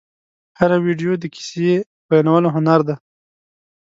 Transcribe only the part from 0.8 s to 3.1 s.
ویډیو د کیسې بیانولو هنر دی.